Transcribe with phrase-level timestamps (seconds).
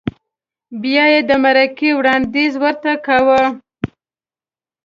[0.81, 3.43] بیا یې د مرکې وړاندیز ورته کاوه؟